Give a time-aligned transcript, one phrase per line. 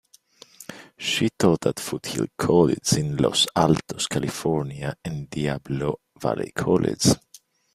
[0.97, 7.05] She taught at Foothill College in Los Altos, California and Diablo Valley College.